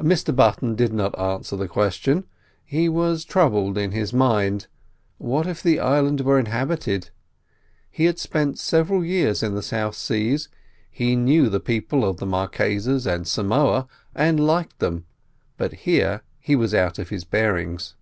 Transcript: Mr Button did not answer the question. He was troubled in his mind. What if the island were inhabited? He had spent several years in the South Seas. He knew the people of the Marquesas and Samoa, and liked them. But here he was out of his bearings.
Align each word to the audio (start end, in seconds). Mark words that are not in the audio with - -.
Mr 0.00 0.34
Button 0.34 0.74
did 0.74 0.92
not 0.92 1.16
answer 1.16 1.54
the 1.54 1.68
question. 1.68 2.24
He 2.64 2.88
was 2.88 3.24
troubled 3.24 3.78
in 3.78 3.92
his 3.92 4.12
mind. 4.12 4.66
What 5.18 5.46
if 5.46 5.62
the 5.62 5.78
island 5.78 6.22
were 6.22 6.36
inhabited? 6.36 7.10
He 7.88 8.06
had 8.06 8.18
spent 8.18 8.58
several 8.58 9.04
years 9.04 9.40
in 9.40 9.54
the 9.54 9.62
South 9.62 9.94
Seas. 9.94 10.48
He 10.90 11.14
knew 11.14 11.48
the 11.48 11.60
people 11.60 12.04
of 12.04 12.16
the 12.16 12.26
Marquesas 12.26 13.06
and 13.06 13.28
Samoa, 13.28 13.86
and 14.16 14.44
liked 14.44 14.80
them. 14.80 15.04
But 15.56 15.74
here 15.74 16.22
he 16.40 16.56
was 16.56 16.74
out 16.74 16.98
of 16.98 17.10
his 17.10 17.22
bearings. 17.22 17.94